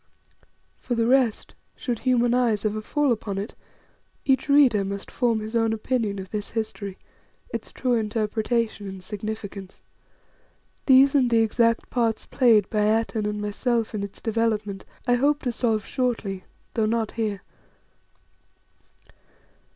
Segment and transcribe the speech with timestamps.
[0.79, 3.53] For the rest, should human eyes ever fall upon it,
[4.25, 6.97] each reader must form his own opinion of this history,
[7.53, 9.83] its true interpretation and significance.
[10.87, 15.43] These and the exact parts played by Atene and myself in its development I hope
[15.43, 17.43] to solve shortly, though not here.